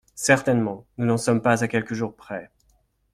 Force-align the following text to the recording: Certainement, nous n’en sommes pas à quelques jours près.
Certainement, 0.15 0.87
nous 0.97 1.05
n’en 1.05 1.17
sommes 1.17 1.43
pas 1.43 1.63
à 1.63 1.67
quelques 1.67 1.93
jours 1.93 2.15
près. 2.15 2.49